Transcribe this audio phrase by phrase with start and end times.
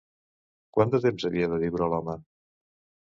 [0.77, 2.17] Quant de temps havia de viure l'home?